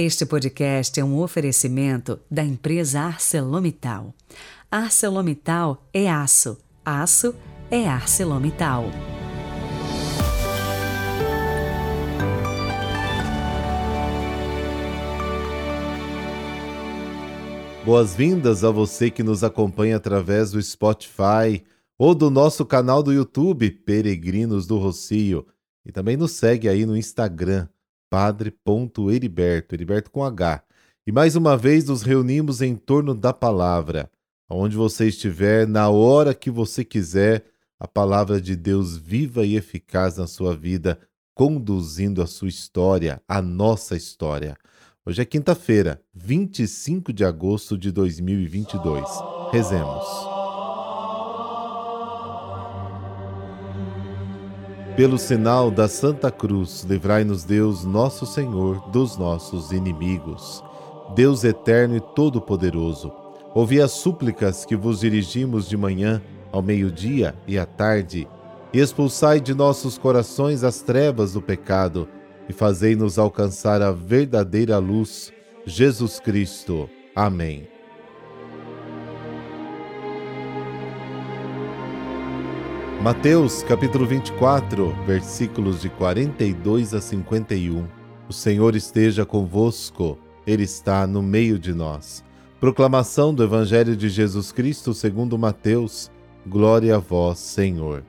Este 0.00 0.24
podcast 0.24 1.00
é 1.00 1.04
um 1.04 1.18
oferecimento 1.18 2.20
da 2.30 2.44
empresa 2.44 3.00
ArcelorMittal. 3.00 4.14
ArcelorMittal 4.70 5.88
é 5.92 6.08
aço, 6.08 6.56
aço 6.84 7.34
é 7.68 7.88
ArcelorMittal. 7.88 8.84
Boas-vindas 17.84 18.62
a 18.62 18.70
você 18.70 19.10
que 19.10 19.24
nos 19.24 19.42
acompanha 19.42 19.96
através 19.96 20.52
do 20.52 20.62
Spotify 20.62 21.64
ou 21.98 22.14
do 22.14 22.30
nosso 22.30 22.64
canal 22.64 23.02
do 23.02 23.12
YouTube, 23.12 23.68
Peregrinos 23.68 24.64
do 24.64 24.78
Rocio. 24.78 25.44
E 25.84 25.90
também 25.90 26.16
nos 26.16 26.30
segue 26.30 26.68
aí 26.68 26.86
no 26.86 26.96
Instagram, 26.96 27.66
padre.heriberto, 28.10 29.74
Heriberto 29.74 30.10
com 30.10 30.24
H. 30.24 30.62
E 31.06 31.12
mais 31.12 31.36
uma 31.36 31.56
vez 31.56 31.86
nos 31.86 32.02
reunimos 32.02 32.60
em 32.60 32.74
torno 32.74 33.14
da 33.14 33.32
palavra. 33.32 34.10
Onde 34.50 34.76
você 34.76 35.08
estiver, 35.08 35.66
na 35.66 35.88
hora 35.88 36.34
que 36.34 36.50
você 36.50 36.84
quiser, 36.84 37.44
a 37.78 37.86
palavra 37.86 38.40
de 38.40 38.56
Deus 38.56 38.96
viva 38.96 39.44
e 39.44 39.56
eficaz 39.56 40.16
na 40.16 40.26
sua 40.26 40.56
vida, 40.56 40.98
conduzindo 41.34 42.22
a 42.22 42.26
sua 42.26 42.48
história, 42.48 43.22
a 43.28 43.40
nossa 43.40 43.96
história. 43.96 44.56
Hoje 45.06 45.22
é 45.22 45.24
quinta-feira, 45.24 46.02
25 46.12 47.12
de 47.12 47.24
agosto 47.24 47.78
de 47.78 47.92
2022. 47.92 49.08
Rezemos. 49.52 50.47
Pelo 54.98 55.16
sinal 55.16 55.70
da 55.70 55.86
Santa 55.86 56.28
Cruz, 56.28 56.82
livrai-nos 56.82 57.44
Deus, 57.44 57.84
nosso 57.84 58.26
Senhor, 58.26 58.80
dos 58.90 59.16
nossos 59.16 59.70
inimigos. 59.70 60.60
Deus 61.14 61.44
eterno 61.44 61.96
e 61.96 62.00
todo-poderoso, 62.00 63.12
ouvi 63.54 63.80
as 63.80 63.92
súplicas 63.92 64.64
que 64.64 64.74
vos 64.74 64.98
dirigimos 64.98 65.68
de 65.68 65.76
manhã, 65.76 66.20
ao 66.50 66.60
meio-dia 66.60 67.36
e 67.46 67.56
à 67.56 67.64
tarde, 67.64 68.26
e 68.72 68.80
expulsai 68.80 69.40
de 69.40 69.54
nossos 69.54 69.96
corações 69.96 70.64
as 70.64 70.82
trevas 70.82 71.34
do 71.34 71.40
pecado, 71.40 72.08
e 72.48 72.52
fazei-nos 72.52 73.20
alcançar 73.20 73.80
a 73.80 73.92
verdadeira 73.92 74.78
luz, 74.78 75.32
Jesus 75.64 76.18
Cristo. 76.18 76.90
Amém. 77.14 77.68
Mateus 83.00 83.62
capítulo 83.62 84.04
24, 84.04 84.92
versículos 85.06 85.80
de 85.80 85.88
42 85.88 86.92
a 86.94 87.00
51. 87.00 87.86
O 88.28 88.32
Senhor 88.32 88.74
esteja 88.74 89.24
convosco, 89.24 90.18
Ele 90.44 90.64
está 90.64 91.06
no 91.06 91.22
meio 91.22 91.60
de 91.60 91.72
nós. 91.72 92.24
Proclamação 92.58 93.32
do 93.32 93.44
Evangelho 93.44 93.96
de 93.96 94.08
Jesus 94.08 94.50
Cristo 94.50 94.92
segundo 94.92 95.38
Mateus. 95.38 96.10
Glória 96.44 96.96
a 96.96 96.98
vós, 96.98 97.38
Senhor. 97.38 98.02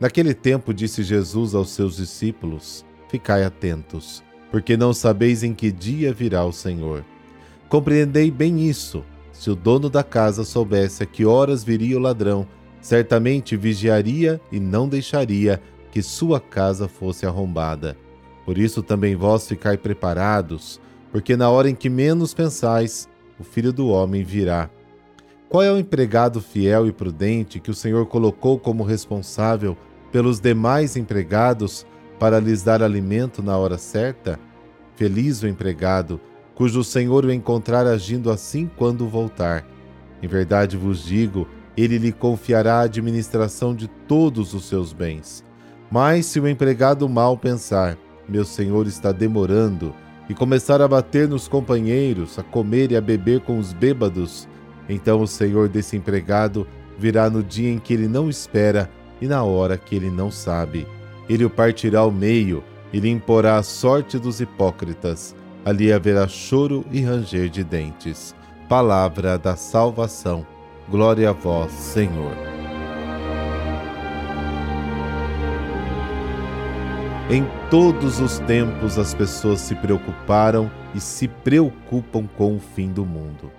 Naquele 0.00 0.32
tempo 0.32 0.72
disse 0.72 1.02
Jesus 1.02 1.54
aos 1.54 1.68
seus 1.68 1.96
discípulos: 1.96 2.86
Ficai 3.10 3.44
atentos, 3.44 4.24
porque 4.50 4.78
não 4.78 4.94
sabeis 4.94 5.42
em 5.42 5.52
que 5.52 5.70
dia 5.70 6.10
virá 6.10 6.42
o 6.42 6.52
Senhor. 6.52 7.04
Compreendei 7.68 8.30
bem 8.30 8.66
isso. 8.66 9.04
Se 9.30 9.50
o 9.50 9.54
dono 9.54 9.90
da 9.90 10.02
casa 10.02 10.42
soubesse 10.42 11.02
a 11.02 11.06
que 11.06 11.26
horas 11.26 11.62
viria 11.62 11.98
o 11.98 12.00
ladrão, 12.00 12.48
certamente 12.86 13.56
vigiaria 13.56 14.40
e 14.52 14.60
não 14.60 14.88
deixaria 14.88 15.60
que 15.90 16.00
sua 16.00 16.38
casa 16.38 16.86
fosse 16.86 17.26
arrombada. 17.26 17.96
Por 18.44 18.56
isso 18.56 18.80
também 18.80 19.16
vós 19.16 19.48
ficai 19.48 19.76
preparados, 19.76 20.80
porque 21.10 21.36
na 21.36 21.50
hora 21.50 21.68
em 21.68 21.74
que 21.74 21.90
menos 21.90 22.32
pensais, 22.32 23.08
o 23.40 23.42
filho 23.42 23.72
do 23.72 23.88
homem 23.88 24.22
virá. 24.22 24.70
Qual 25.48 25.64
é 25.64 25.72
o 25.72 25.78
empregado 25.78 26.40
fiel 26.40 26.86
e 26.86 26.92
prudente 26.92 27.58
que 27.58 27.72
o 27.72 27.74
Senhor 27.74 28.06
colocou 28.06 28.56
como 28.56 28.84
responsável 28.84 29.76
pelos 30.12 30.38
demais 30.38 30.96
empregados 30.96 31.84
para 32.20 32.38
lhes 32.38 32.62
dar 32.62 32.84
alimento 32.84 33.42
na 33.42 33.58
hora 33.58 33.78
certa? 33.78 34.38
Feliz 34.94 35.42
o 35.42 35.48
empregado, 35.48 36.20
cujo 36.54 36.84
Senhor 36.84 37.24
o 37.24 37.32
encontrar 37.32 37.84
agindo 37.84 38.30
assim 38.30 38.70
quando 38.76 39.08
voltar. 39.08 39.66
Em 40.22 40.28
verdade 40.28 40.76
vos 40.76 41.04
digo 41.04 41.48
ele 41.76 41.98
lhe 41.98 42.12
confiará 42.12 42.80
a 42.80 42.82
administração 42.82 43.74
de 43.74 43.88
todos 44.08 44.54
os 44.54 44.64
seus 44.64 44.92
bens. 44.92 45.44
Mas 45.90 46.26
se 46.26 46.40
o 46.40 46.48
empregado 46.48 47.08
mal 47.08 47.36
pensar, 47.36 47.96
meu 48.28 48.44
senhor 48.44 48.86
está 48.86 49.12
demorando, 49.12 49.94
e 50.28 50.34
começar 50.34 50.82
a 50.82 50.88
bater 50.88 51.28
nos 51.28 51.46
companheiros, 51.46 52.38
a 52.38 52.42
comer 52.42 52.90
e 52.90 52.96
a 52.96 53.00
beber 53.00 53.40
com 53.40 53.58
os 53.58 53.72
bêbados, 53.72 54.48
então 54.88 55.20
o 55.20 55.26
senhor 55.26 55.68
desse 55.68 55.96
empregado 55.96 56.66
virá 56.98 57.30
no 57.30 57.42
dia 57.42 57.70
em 57.70 57.78
que 57.78 57.94
ele 57.94 58.08
não 58.08 58.28
espera 58.28 58.90
e 59.20 59.28
na 59.28 59.42
hora 59.44 59.76
que 59.76 59.94
ele 59.94 60.10
não 60.10 60.30
sabe. 60.30 60.86
Ele 61.28 61.44
o 61.44 61.50
partirá 61.50 62.00
ao 62.00 62.10
meio 62.10 62.62
e 62.92 63.00
lhe 63.00 63.08
imporá 63.08 63.56
a 63.56 63.62
sorte 63.62 64.18
dos 64.18 64.40
hipócritas. 64.40 65.34
Ali 65.64 65.92
haverá 65.92 66.28
choro 66.28 66.84
e 66.92 67.00
ranger 67.00 67.48
de 67.48 67.64
dentes. 67.64 68.34
Palavra 68.68 69.36
da 69.36 69.56
salvação. 69.56 70.46
Glória 70.88 71.30
a 71.30 71.32
vós, 71.32 71.72
Senhor. 71.72 72.32
Em 77.28 77.44
todos 77.68 78.20
os 78.20 78.38
tempos 78.38 78.96
as 78.96 79.12
pessoas 79.12 79.60
se 79.60 79.74
preocuparam 79.74 80.70
e 80.94 81.00
se 81.00 81.26
preocupam 81.26 82.28
com 82.28 82.54
o 82.54 82.60
fim 82.60 82.92
do 82.92 83.04
mundo. 83.04 83.50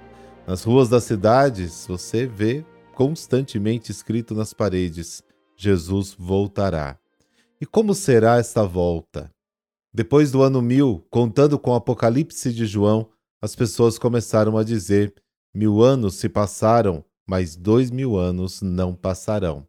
Nas 0.47 0.63
ruas 0.63 0.87
das 0.87 1.03
cidades, 1.03 1.85
você 1.85 2.25
vê 2.25 2.65
constantemente 2.95 3.91
escrito 3.91 4.33
nas 4.33 4.53
paredes: 4.53 5.21
Jesus 5.57 6.15
voltará. 6.17 6.97
E 7.59 7.65
como 7.65 7.93
será 7.93 8.37
esta 8.37 8.63
volta? 8.63 9.29
Depois 9.93 10.31
do 10.31 10.41
ano 10.41 10.61
mil, 10.61 11.05
contando 11.09 11.59
com 11.59 11.71
o 11.71 11.75
Apocalipse 11.75 12.53
de 12.53 12.65
João, 12.65 13.09
as 13.41 13.53
pessoas 13.53 13.99
começaram 13.99 14.57
a 14.57 14.63
dizer: 14.63 15.13
mil 15.53 15.83
anos 15.83 16.15
se 16.15 16.29
passaram 16.29 17.03
mas 17.27 17.55
dois 17.55 17.91
mil 17.91 18.17
anos 18.17 18.61
não 18.61 18.95
passarão. 18.95 19.67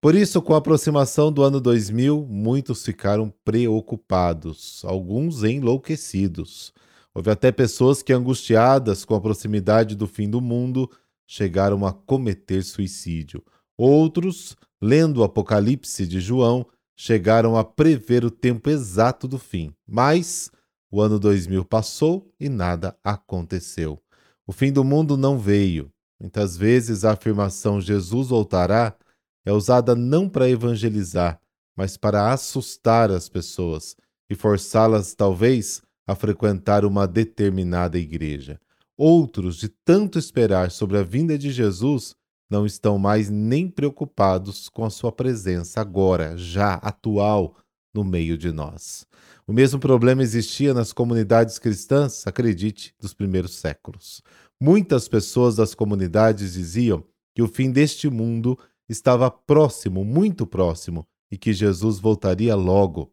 Por 0.00 0.14
isso, 0.14 0.40
com 0.40 0.54
a 0.54 0.58
aproximação 0.58 1.32
do 1.32 1.42
ano 1.42 1.60
2000, 1.60 2.24
muitos 2.28 2.84
ficaram 2.84 3.32
preocupados, 3.44 4.82
alguns 4.84 5.42
enlouquecidos. 5.42 6.72
Houve 7.12 7.30
até 7.30 7.50
pessoas 7.50 8.00
que, 8.00 8.12
angustiadas 8.12 9.04
com 9.04 9.16
a 9.16 9.20
proximidade 9.20 9.96
do 9.96 10.06
fim 10.06 10.30
do 10.30 10.40
mundo, 10.40 10.88
chegaram 11.26 11.84
a 11.84 11.92
cometer 11.92 12.62
suicídio. 12.62 13.42
Outros, 13.76 14.56
lendo 14.80 15.18
o 15.18 15.24
Apocalipse 15.24 16.06
de 16.06 16.20
João, 16.20 16.64
chegaram 16.96 17.56
a 17.56 17.64
prever 17.64 18.24
o 18.24 18.30
tempo 18.30 18.70
exato 18.70 19.26
do 19.26 19.38
fim. 19.38 19.72
Mas 19.86 20.48
o 20.90 21.00
ano 21.00 21.18
2000 21.18 21.64
passou 21.64 22.32
e 22.38 22.48
nada 22.48 22.96
aconteceu. 23.02 24.00
O 24.46 24.52
fim 24.52 24.72
do 24.72 24.82
mundo 24.82 25.16
não 25.16 25.38
veio. 25.38 25.90
Muitas 26.20 26.56
vezes 26.56 27.04
a 27.04 27.12
afirmação 27.12 27.80
Jesus 27.80 28.28
voltará 28.28 28.96
é 29.44 29.52
usada 29.52 29.94
não 29.94 30.28
para 30.28 30.48
evangelizar, 30.48 31.40
mas 31.76 31.96
para 31.96 32.32
assustar 32.32 33.10
as 33.10 33.28
pessoas 33.28 33.96
e 34.28 34.34
forçá-las, 34.34 35.14
talvez, 35.14 35.80
a 36.06 36.14
frequentar 36.14 36.84
uma 36.84 37.06
determinada 37.06 37.98
igreja. 37.98 38.60
Outros, 38.96 39.56
de 39.56 39.68
tanto 39.68 40.18
esperar 40.18 40.70
sobre 40.70 40.98
a 40.98 41.02
vinda 41.02 41.38
de 41.38 41.50
Jesus, 41.50 42.16
não 42.50 42.66
estão 42.66 42.98
mais 42.98 43.30
nem 43.30 43.68
preocupados 43.68 44.68
com 44.68 44.84
a 44.84 44.90
sua 44.90 45.12
presença 45.12 45.80
agora, 45.80 46.36
já 46.36 46.74
atual, 46.74 47.56
no 47.94 48.04
meio 48.04 48.36
de 48.36 48.52
nós. 48.52 49.06
O 49.46 49.52
mesmo 49.52 49.80
problema 49.80 50.22
existia 50.22 50.74
nas 50.74 50.92
comunidades 50.92 51.58
cristãs, 51.58 52.26
acredite, 52.26 52.94
dos 53.00 53.14
primeiros 53.14 53.54
séculos. 53.56 54.22
Muitas 54.60 55.06
pessoas 55.06 55.56
das 55.56 55.74
comunidades 55.74 56.54
diziam 56.54 57.04
que 57.34 57.42
o 57.42 57.46
fim 57.46 57.70
deste 57.70 58.10
mundo 58.10 58.58
estava 58.88 59.30
próximo, 59.30 60.04
muito 60.04 60.44
próximo, 60.46 61.06
e 61.30 61.38
que 61.38 61.52
Jesus 61.52 62.00
voltaria 62.00 62.56
logo. 62.56 63.12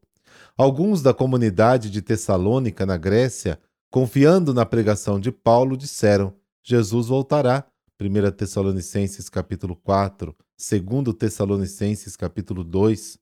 Alguns 0.57 1.01
da 1.01 1.13
comunidade 1.13 1.91
de 1.91 2.01
Tessalônica, 2.01 2.85
na 2.85 2.97
Grécia, 2.97 3.59
confiando 3.91 4.53
na 4.53 4.65
pregação 4.65 5.19
de 5.19 5.31
Paulo, 5.31 5.77
disseram: 5.77 6.33
Jesus 6.63 7.07
voltará. 7.07 7.65
1 8.01 8.31
Tessalonicenses 8.31 9.29
capítulo 9.29 9.75
4, 9.75 10.35
2 10.57 11.15
Tessalonicenses 11.17 12.17
capítulo 12.17 12.63
2. 12.63 13.17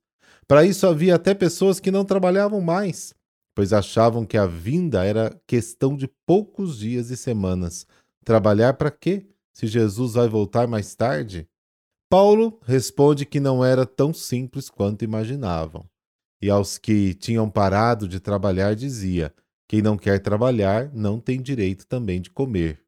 Para 0.48 0.66
isso 0.66 0.88
havia 0.88 1.16
até 1.16 1.34
pessoas 1.34 1.80
que 1.80 1.92
não 1.92 2.04
trabalhavam 2.04 2.60
mais, 2.60 3.14
pois 3.54 3.72
achavam 3.72 4.26
que 4.26 4.38
a 4.38 4.48
vinda 4.48 5.06
era 5.06 5.40
questão 5.46 5.96
de 5.96 6.08
poucos 6.26 6.80
dias 6.80 7.12
e 7.12 7.18
semanas, 7.18 7.86
Trabalhar 8.24 8.76
para 8.76 8.90
quê? 8.90 9.28
Se 9.54 9.68
Jesus 9.68 10.14
vai 10.14 10.28
voltar 10.28 10.68
mais 10.68 10.96
tarde? 10.96 11.48
Paulo 12.10 12.60
responde 12.64 13.26
que 13.26 13.40
não 13.40 13.66
era 13.66 13.86
tão 13.86 14.14
simples 14.14 14.70
quanto 14.70 15.04
imaginavam. 15.04 15.86
E 16.42 16.50
aos 16.50 16.78
que 16.78 17.14
tinham 17.14 17.50
parado 17.50 18.08
de 18.08 18.20
trabalhar, 18.20 18.76
dizia: 18.76 19.34
Quem 19.68 19.82
não 19.82 19.98
quer 19.98 20.20
trabalhar 20.20 20.90
não 20.94 21.20
tem 21.20 21.42
direito 21.42 21.86
também 21.86 22.22
de 22.22 22.30
comer. 22.30 22.82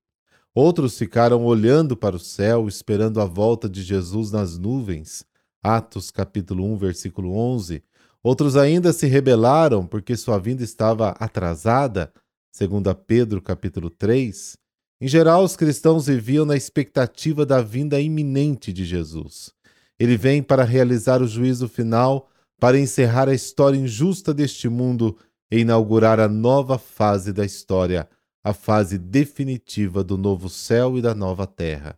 Outros 0.54 0.98
ficaram 0.98 1.44
olhando 1.44 1.98
para 1.98 2.16
o 2.16 2.20
céu, 2.20 2.68
esperando 2.68 3.20
a 3.20 3.26
volta 3.26 3.68
de 3.68 3.84
Jesus 3.84 4.32
nas 4.32 4.58
nuvens. 4.58 5.26
Atos 5.62 6.12
capítulo 6.12 6.64
1, 6.74 6.78
versículo 6.78 7.36
11. 7.36 7.84
Outros 8.24 8.56
ainda 8.56 8.94
se 8.94 9.06
rebelaram 9.06 9.86
porque 9.86 10.16
sua 10.16 10.38
vinda 10.38 10.64
estava 10.64 11.10
atrasada, 11.12 12.14
segundo 12.52 12.94
Pedro 12.96 13.42
capítulo 13.42 13.90
3. 13.90 14.58
Em 15.00 15.08
geral, 15.08 15.44
os 15.44 15.56
cristãos 15.56 16.08
viviam 16.08 16.46
na 16.46 16.56
expectativa 16.56 17.46
da 17.46 17.62
vinda 17.62 18.00
iminente 18.00 18.72
de 18.72 18.86
Jesus. 18.86 19.52
Ele 20.00 20.18
vem 20.18 20.42
para 20.42 20.64
realizar 20.64 21.22
o 21.22 21.28
juízo 21.28 21.68
final, 21.68 22.30
para 22.60 22.80
encerrar 22.80 23.28
a 23.28 23.34
história 23.34 23.78
injusta 23.78 24.34
deste 24.34 24.70
mundo 24.70 25.18
e 25.52 25.60
inaugurar 25.60 26.20
a 26.20 26.28
nova 26.28 26.78
fase 26.78 27.34
da 27.34 27.46
história, 27.46 28.08
a 28.44 28.54
fase 28.54 28.98
definitiva 28.98 30.04
do 30.04 30.18
novo 30.18 30.50
céu 30.50 30.98
e 30.98 31.02
da 31.02 31.14
nova 31.14 31.46
terra. 31.46 31.98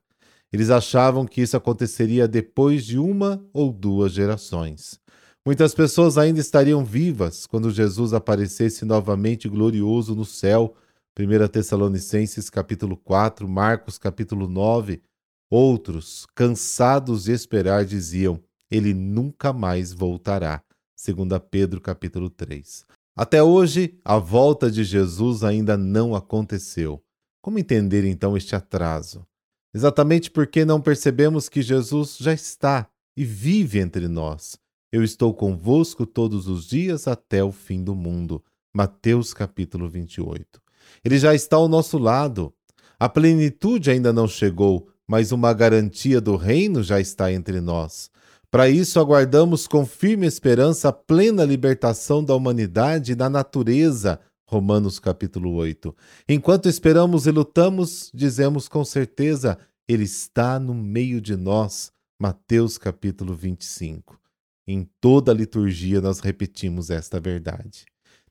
Eles 0.52 0.70
achavam 0.70 1.26
que 1.26 1.42
isso 1.42 1.58
aconteceria 1.58 2.28
depois 2.28 2.86
de 2.86 2.98
uma 2.98 3.44
ou 3.54 3.72
duas 3.72 4.14
gerações. 4.14 5.00
Muitas 5.46 5.74
pessoas 5.74 6.18
ainda 6.18 6.40
estariam 6.40 6.84
vivas 6.84 7.46
quando 7.46 7.72
Jesus 7.72 8.14
aparecesse 8.14 8.86
novamente 8.86 9.48
glorioso 9.48 10.16
no 10.16 10.26
céu. 10.26 10.76
1 11.20 11.48
Tessalonicenses 11.48 12.48
capítulo 12.48 12.96
4, 12.96 13.48
Marcos 13.48 13.98
capítulo 13.98 14.48
9. 14.48 15.02
Outros, 15.50 16.28
cansados 16.36 17.24
de 17.24 17.32
esperar, 17.32 17.86
diziam: 17.86 18.40
ele 18.70 18.94
nunca 18.94 19.52
mais 19.52 19.92
voltará. 19.92 20.64
2 21.04 21.28
Pedro 21.50 21.82
capítulo 21.82 22.30
3. 22.30 22.86
Até 23.16 23.42
hoje, 23.42 24.00
a 24.06 24.20
volta 24.20 24.70
de 24.70 24.84
Jesus 24.84 25.44
ainda 25.44 25.76
não 25.76 26.14
aconteceu. 26.14 27.04
Como 27.42 27.58
entender 27.58 28.06
então 28.06 28.38
este 28.38 28.56
atraso? 28.56 29.26
Exatamente 29.74 30.30
porque 30.30 30.66
não 30.66 30.80
percebemos 30.80 31.50
que 31.50 31.64
Jesus 31.64 32.18
já 32.20 32.34
está 32.34 32.88
e 33.18 33.26
vive 33.26 33.80
entre 33.80 34.08
nós. 34.08 34.60
Eu 34.92 35.04
estou 35.04 35.34
convosco 35.34 36.06
todos 36.06 36.48
os 36.48 36.68
dias 36.68 37.08
até 37.08 37.44
o 37.44 37.52
fim 37.52 37.84
do 37.84 37.96
mundo. 37.96 38.44
Mateus 38.72 39.34
capítulo 39.34 39.90
28. 39.90 40.67
Ele 41.04 41.18
já 41.18 41.34
está 41.34 41.58
ao 41.58 41.68
nosso 41.68 41.98
lado. 41.98 42.54
A 43.00 43.08
plenitude 43.08 43.92
ainda 43.92 44.12
não 44.12 44.28
chegou, 44.28 44.88
mas 45.08 45.32
uma 45.32 45.54
garantia 45.54 46.20
do 46.20 46.36
reino 46.36 46.84
já 46.84 47.00
está 47.00 47.32
entre 47.32 47.62
nós. 47.62 48.10
Para 48.50 48.70
isso, 48.70 49.00
aguardamos 49.00 49.68
com 49.68 49.86
firme 49.86 50.26
esperança 50.26 50.90
a 50.90 50.94
plena 50.94 51.44
libertação 51.44 52.24
da 52.24 52.34
humanidade 52.34 53.12
e 53.12 53.16
da 53.16 53.30
natureza. 53.30 54.20
Romanos 54.50 55.00
capítulo 55.00 55.54
8. 55.54 55.94
Enquanto 56.30 56.70
esperamos 56.70 57.28
e 57.28 57.32
lutamos, 57.32 58.10
dizemos 58.14 58.70
com 58.70 58.86
certeza: 58.86 59.58
Ele 59.88 60.06
está 60.06 60.60
no 60.60 60.74
meio 60.74 61.20
de 61.20 61.36
nós. 61.36 61.92
Mateus 62.20 62.78
capítulo 62.78 63.34
25. 63.36 64.18
Em 64.66 64.90
toda 65.00 65.32
a 65.32 65.36
liturgia 65.36 66.02
nós 66.02 66.20
repetimos 66.20 66.90
esta 66.90 67.20
verdade. 67.20 67.86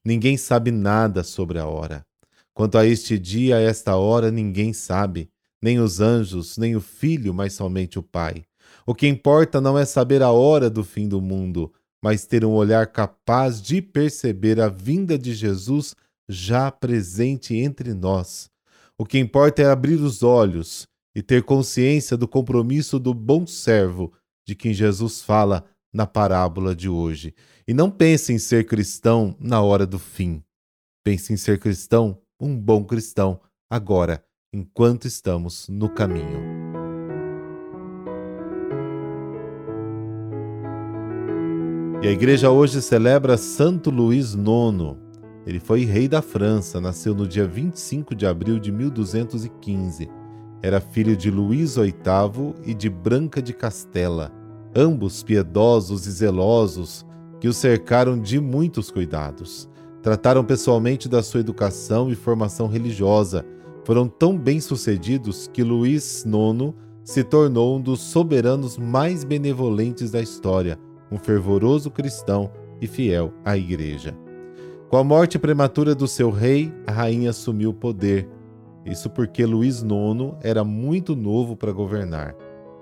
Ninguém 0.05 0.37
sabe 0.37 0.71
nada 0.71 1.23
sobre 1.23 1.59
a 1.59 1.67
hora. 1.67 2.05
Quanto 2.57 2.79
a 2.79 2.87
este 2.87 3.19
dia, 3.19 3.57
a 3.57 3.61
esta 3.61 3.97
hora, 3.97 4.31
ninguém 4.31 4.73
sabe, 4.73 5.29
nem 5.63 5.79
os 5.79 6.01
anjos, 6.01 6.57
nem 6.57 6.75
o 6.75 6.81
Filho, 6.81 7.35
mas 7.35 7.53
somente 7.53 7.99
o 7.99 8.03
Pai. 8.03 8.47
O 8.87 8.95
que 8.95 9.07
importa 9.07 9.61
não 9.61 9.79
é 9.79 9.85
saber 9.85 10.23
a 10.23 10.31
hora 10.31 10.71
do 10.71 10.83
fim 10.83 11.07
do 11.07 11.21
mundo, 11.21 11.71
mas 12.03 12.25
ter 12.25 12.47
um 12.47 12.53
olhar 12.53 12.87
capaz 12.87 13.61
de 13.61 13.83
perceber 13.83 14.59
a 14.59 14.71
vinda 14.71 15.19
de 15.19 15.35
Jesus 15.35 15.95
já 16.27 16.73
presente 16.73 17.55
entre 17.55 17.93
nós. 17.93 18.49
O 18.97 19.05
que 19.05 19.19
importa 19.19 19.61
é 19.61 19.67
abrir 19.67 20.01
os 20.01 20.23
olhos 20.23 20.87
e 21.15 21.21
ter 21.21 21.43
consciência 21.43 22.17
do 22.17 22.27
compromisso 22.27 22.99
do 22.99 23.13
bom 23.13 23.47
servo 23.47 24.15
de 24.49 24.55
quem 24.55 24.73
Jesus 24.73 25.21
fala 25.21 25.63
na 25.93 26.07
parábola 26.07 26.75
de 26.75 26.89
hoje. 26.89 27.35
E 27.69 27.75
não 27.75 27.91
pense 27.91 28.33
em 28.33 28.39
ser 28.39 28.65
cristão 28.65 29.37
na 29.39 29.61
hora 29.61 29.87
do 29.87 29.99
fim. 29.99 30.43
Pense 31.05 31.35
em 31.35 31.37
ser 31.37 31.59
cristão, 31.59 32.19
um 32.41 32.57
bom 32.57 32.85
cristão, 32.85 33.41
agora, 33.69 34.23
enquanto 34.53 35.07
estamos 35.07 35.69
no 35.69 35.89
caminho. 35.89 36.67
E 42.03 42.09
a 42.09 42.11
igreja 42.11 42.51
hoje 42.51 42.83
celebra 42.83 43.37
Santo 43.37 43.91
Luís 43.91 44.35
IX. 44.35 44.97
Ele 45.47 45.59
foi 45.59 45.85
rei 45.85 46.07
da 46.07 46.21
França, 46.21 46.81
nasceu 46.81 47.15
no 47.15 47.27
dia 47.27 47.47
25 47.47 48.15
de 48.15 48.27
abril 48.27 48.59
de 48.59 48.71
1215. 48.71 50.09
Era 50.63 50.81
filho 50.81 51.17
de 51.17 51.31
Luís 51.31 51.77
VIII 51.77 52.55
e 52.65 52.75
de 52.75 52.91
Branca 52.91 53.41
de 53.41 53.53
Castela, 53.53 54.31
ambos 54.75 55.23
piedosos 55.23 56.07
e 56.07 56.11
zelosos, 56.11 57.07
que 57.41 57.49
o 57.49 57.53
cercaram 57.53 58.21
de 58.21 58.41
muitos 58.41 58.91
cuidados. 58.91 59.69
Trataram 60.07 60.45
pessoalmente 60.45 61.09
da 61.09 61.21
sua 61.21 61.41
educação 61.41 62.09
e 62.09 62.15
formação 62.15 62.69
religiosa. 62.69 63.45
Foram 63.85 64.07
tão 64.07 64.39
bem-sucedidos 64.39 65.51
que 65.53 65.65
Luís 65.65 66.25
IX 66.25 66.73
se 67.03 67.25
tornou 67.25 67.77
um 67.77 67.81
dos 67.81 68.03
soberanos 68.03 68.79
mais 68.79 69.25
benevolentes 69.25 70.13
da 70.13 70.23
história 70.23 70.79
um 71.11 71.19
fervoroso 71.19 71.91
cristão 71.91 72.53
e 72.81 72.87
fiel 72.87 73.33
à 73.45 73.57
Igreja. 73.57 74.17
Com 74.89 74.97
a 74.97 75.03
morte 75.03 75.41
prematura 75.41 75.93
do 75.93 76.07
seu 76.07 76.31
rei, 76.31 76.73
a 76.87 76.93
rainha 76.93 77.31
assumiu 77.31 77.71
o 77.71 77.75
poder. 77.75 78.29
Isso 78.85 79.11
porque 79.11 79.45
Luís 79.45 79.83
IX 79.83 80.37
era 80.41 80.63
muito 80.63 81.17
novo 81.17 81.57
para 81.57 81.73
governar. 81.73 82.33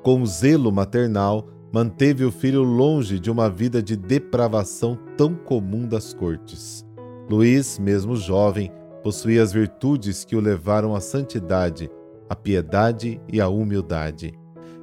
Com 0.02 0.26
zelo 0.26 0.70
maternal, 0.70 1.48
manteve 1.72 2.22
o 2.22 2.30
filho 2.30 2.62
longe 2.62 3.18
de 3.18 3.30
uma 3.30 3.48
vida 3.48 3.82
de 3.82 3.96
depravação 3.96 4.98
tão 5.16 5.34
comum 5.34 5.88
das 5.88 6.12
cortes. 6.12 6.84
Luís, 7.28 7.78
mesmo 7.78 8.16
jovem, 8.16 8.70
possuía 9.02 9.42
as 9.42 9.52
virtudes 9.52 10.24
que 10.24 10.36
o 10.36 10.40
levaram 10.40 10.94
à 10.94 11.00
santidade, 11.00 11.90
a 12.28 12.36
piedade 12.36 13.20
e 13.26 13.40
a 13.40 13.48
humildade. 13.48 14.34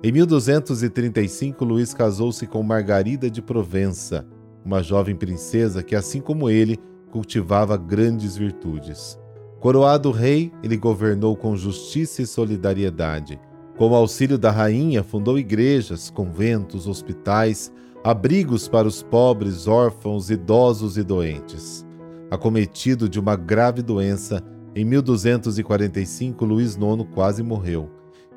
Em 0.04 0.12
1235, 0.12 1.64
Luís 1.64 1.94
casou-se 1.94 2.48
com 2.48 2.64
Margarida 2.64 3.30
de 3.30 3.42
Provença, 3.42 4.26
uma 4.66 4.82
jovem 4.82 5.16
princesa 5.16 5.84
que, 5.84 5.96
assim 5.96 6.20
como 6.20 6.50
ele, 6.50 6.80
cultivava 7.12 7.78
grandes 7.78 8.36
virtudes. 8.36 9.20
Coroado 9.60 10.10
rei, 10.10 10.52
ele 10.64 10.78
governou 10.78 11.36
com 11.36 11.56
justiça 11.56 12.24
e 12.24 12.26
solidariedade. 12.26 13.40
Com 13.78 13.92
o 13.92 13.95
auxílio 13.95 14.40
da 14.40 14.50
rainha, 14.50 15.04
fundou 15.04 15.38
igrejas, 15.38 16.10
conventos, 16.10 16.88
hospitais, 16.88 17.71
abrigos 18.04 18.68
para 18.68 18.88
os 18.88 19.04
pobres, 19.04 19.68
órfãos, 19.68 20.31
idosos 20.31 20.98
e 20.98 21.04
doentes. 21.04 21.86
Acometido 22.31 23.09
de 23.09 23.19
uma 23.19 23.35
grave 23.35 23.81
doença, 23.81 24.42
em 24.73 24.85
1245 24.85 26.45
Luís 26.45 26.76
IX 26.76 27.06
quase 27.14 27.44
morreu. 27.44 27.90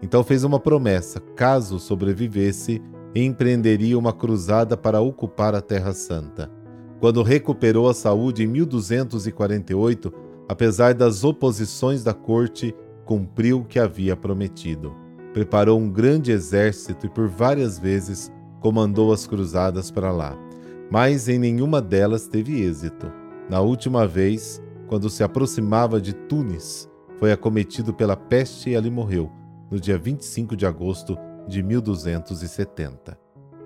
Então 0.02 0.24
fez 0.24 0.42
uma 0.42 0.58
promessa: 0.58 1.20
caso 1.36 1.78
sobrevivesse, 1.78 2.82
empreenderia 3.14 3.96
uma 3.96 4.12
cruzada 4.12 4.76
para 4.76 5.00
ocupar 5.00 5.54
a 5.54 5.60
Terra 5.60 5.94
Santa. 5.94 6.50
Quando 6.98 7.22
recuperou 7.22 7.88
a 7.88 7.94
saúde 7.94 8.42
em 8.42 8.48
1248, 8.48 10.12
apesar 10.48 10.92
das 10.92 11.22
oposições 11.22 12.02
da 12.02 12.12
corte, 12.12 12.74
cumpriu 13.04 13.60
o 13.60 13.64
que 13.64 13.78
havia 13.78 14.16
prometido. 14.16 14.92
Preparou 15.32 15.78
um 15.78 15.88
grande 15.88 16.32
exército 16.32 17.06
e 17.06 17.08
por 17.08 17.28
várias 17.28 17.78
vezes 17.78 18.32
comandou 18.60 19.12
as 19.12 19.26
cruzadas 19.26 19.90
para 19.90 20.10
lá, 20.10 20.36
mas 20.90 21.28
em 21.28 21.38
nenhuma 21.38 21.80
delas 21.80 22.26
teve 22.26 22.60
êxito. 22.60 23.23
Na 23.48 23.60
última 23.60 24.06
vez, 24.06 24.62
quando 24.86 25.10
se 25.10 25.22
aproximava 25.22 26.00
de 26.00 26.14
Tunis, 26.14 26.88
foi 27.18 27.32
acometido 27.32 27.92
pela 27.92 28.16
peste 28.16 28.70
e 28.70 28.76
ali 28.76 28.90
morreu 28.90 29.30
no 29.70 29.78
dia 29.78 29.98
25 29.98 30.56
de 30.56 30.66
agosto 30.66 31.16
de 31.48 31.62
1270. 31.62 33.18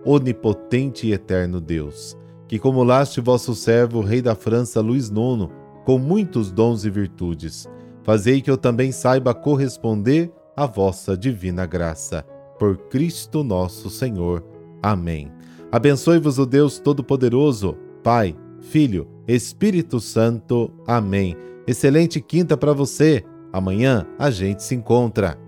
Onipotente 0.05 1.07
e 1.07 1.13
eterno 1.13 1.61
Deus, 1.61 2.17
que 2.47 2.59
comulaste 2.59 3.21
vosso 3.21 3.55
servo, 3.55 4.01
rei 4.01 4.23
da 4.23 4.35
França 4.35 4.81
Luís 4.81 5.09
IX, 5.09 5.51
com 5.85 5.99
muitos 5.99 6.51
dons 6.51 6.85
e 6.85 6.91
virtudes, 6.91 7.69
fazei 8.03 8.41
que 8.41 8.51
eu 8.51 8.57
também 8.57 8.93
saiba 8.93 9.35
corresponder 9.35 10.33
à 10.57 10.67
vossa 10.67 11.17
divina 11.17 11.67
graça. 11.67 12.25
Por 12.59 12.77
Cristo 12.89 13.45
nosso 13.45 13.89
Senhor. 13.89 14.45
Amém. 14.83 15.31
Abençoe-vos 15.71 16.39
o 16.39 16.47
Deus 16.47 16.79
Todo-Poderoso, 16.79 17.77
Pai, 18.03 18.35
Filho, 18.61 19.09
Espírito 19.27 20.01
Santo. 20.01 20.73
Amém. 20.87 21.37
Excelente 21.67 22.21
quinta 22.21 22.57
para 22.57 22.73
você. 22.73 23.25
Amanhã 23.53 24.07
a 24.19 24.31
gente 24.31 24.63
se 24.63 24.75
encontra. 24.75 25.39